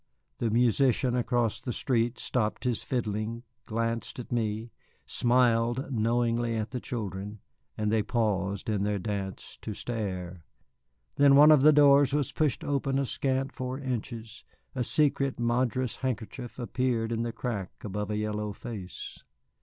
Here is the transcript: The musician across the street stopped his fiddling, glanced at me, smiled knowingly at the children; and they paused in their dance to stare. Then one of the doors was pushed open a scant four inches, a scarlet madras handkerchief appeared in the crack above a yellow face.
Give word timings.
The 0.39 0.49
musician 0.49 1.15
across 1.15 1.61
the 1.61 1.71
street 1.71 2.17
stopped 2.17 2.63
his 2.63 2.81
fiddling, 2.81 3.43
glanced 3.67 4.17
at 4.17 4.31
me, 4.31 4.71
smiled 5.05 5.93
knowingly 5.93 6.55
at 6.55 6.71
the 6.71 6.79
children; 6.79 7.39
and 7.77 7.91
they 7.91 8.01
paused 8.01 8.67
in 8.67 8.81
their 8.81 8.97
dance 8.97 9.59
to 9.61 9.75
stare. 9.75 10.43
Then 11.17 11.35
one 11.35 11.51
of 11.51 11.61
the 11.61 11.71
doors 11.71 12.15
was 12.15 12.31
pushed 12.31 12.63
open 12.63 12.97
a 12.97 13.05
scant 13.05 13.51
four 13.53 13.77
inches, 13.77 14.43
a 14.73 14.83
scarlet 14.83 15.39
madras 15.39 15.97
handkerchief 15.97 16.57
appeared 16.57 17.11
in 17.11 17.21
the 17.21 17.31
crack 17.31 17.71
above 17.83 18.09
a 18.09 18.17
yellow 18.17 18.53
face. 18.53 19.23